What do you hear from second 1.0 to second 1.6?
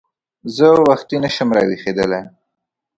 نه شم